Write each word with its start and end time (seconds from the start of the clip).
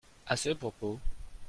à 0.25 0.35
ce 0.35 0.49
propos. 0.49 0.99